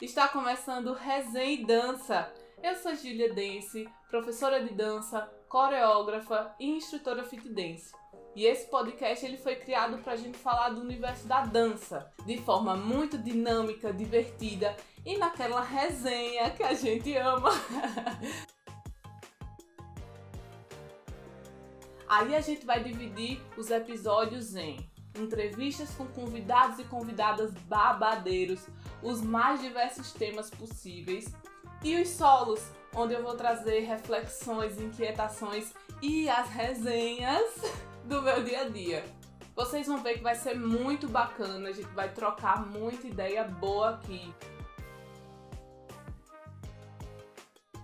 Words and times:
Está 0.00 0.28
começando 0.28 0.92
Resenha 0.92 1.52
e 1.52 1.66
Dança. 1.66 2.32
Eu 2.62 2.76
sou 2.76 2.94
Julia 2.94 3.34
Dance, 3.34 3.88
professora 4.08 4.62
de 4.62 4.72
dança, 4.72 5.28
coreógrafa 5.48 6.54
e 6.60 6.70
instrutora 6.70 7.24
fit 7.24 7.48
dance. 7.48 7.92
E 8.36 8.46
esse 8.46 8.70
podcast 8.70 9.26
ele 9.26 9.36
foi 9.36 9.56
criado 9.56 9.98
para 10.04 10.12
a 10.12 10.16
gente 10.16 10.38
falar 10.38 10.68
do 10.68 10.82
universo 10.82 11.26
da 11.26 11.44
dança 11.44 12.08
de 12.24 12.38
forma 12.38 12.76
muito 12.76 13.18
dinâmica, 13.18 13.92
divertida 13.92 14.76
e 15.04 15.18
naquela 15.18 15.62
resenha 15.62 16.50
que 16.50 16.62
a 16.62 16.74
gente 16.74 17.16
ama. 17.16 17.50
Aí 22.08 22.36
a 22.36 22.40
gente 22.40 22.64
vai 22.64 22.84
dividir 22.84 23.42
os 23.56 23.68
episódios 23.68 24.54
em 24.54 24.78
entrevistas 25.16 25.90
com 25.90 26.06
convidados 26.06 26.78
e 26.78 26.84
convidadas 26.84 27.52
babadeiros, 27.68 28.66
os 29.02 29.20
mais 29.20 29.60
diversos 29.60 30.12
temas 30.12 30.50
possíveis, 30.50 31.32
e 31.82 32.00
os 32.00 32.08
solos, 32.08 32.60
onde 32.94 33.14
eu 33.14 33.22
vou 33.22 33.34
trazer 33.34 33.80
reflexões, 33.80 34.80
inquietações 34.80 35.72
e 36.02 36.28
as 36.28 36.48
resenhas 36.50 37.62
do 38.04 38.22
meu 38.22 38.42
dia 38.42 38.62
a 38.62 38.68
dia. 38.68 39.04
Vocês 39.54 39.86
vão 39.86 39.98
ver 39.98 40.14
que 40.14 40.22
vai 40.22 40.34
ser 40.34 40.54
muito 40.54 41.08
bacana, 41.08 41.68
a 41.68 41.72
gente 41.72 41.88
vai 41.88 42.08
trocar 42.12 42.66
muita 42.66 43.06
ideia 43.06 43.44
boa 43.44 43.90
aqui. 43.90 44.32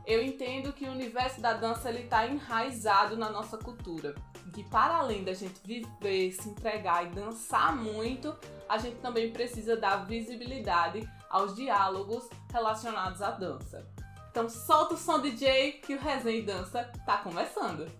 Eu 0.06 0.22
entendo 0.22 0.72
que 0.72 0.86
o 0.86 0.92
universo 0.92 1.40
da 1.40 1.54
dança 1.54 1.88
ele 1.88 2.00
está 2.00 2.26
enraizado 2.26 3.16
na 3.16 3.30
nossa 3.30 3.56
cultura, 3.56 4.14
que 4.52 4.62
para 4.64 4.96
além 4.96 5.24
da 5.24 5.32
gente 5.32 5.60
viver, 5.64 6.32
se 6.32 6.48
entregar 6.48 7.06
e 7.06 7.08
dançar 7.10 7.74
muito, 7.74 8.36
a 8.68 8.78
gente 8.78 8.96
também 8.96 9.32
precisa 9.32 9.76
dar 9.76 10.06
visibilidade 10.06 11.08
aos 11.30 11.54
diálogos 11.54 12.28
relacionados 12.52 13.22
à 13.22 13.30
dança. 13.30 13.86
Então 14.30 14.48
solta 14.48 14.94
o 14.94 14.98
som 14.98 15.20
DJ 15.20 15.72
que 15.72 15.94
o 15.94 16.00
Resenha 16.00 16.38
e 16.38 16.42
Dança 16.42 16.90
tá 17.06 17.18
começando! 17.18 17.90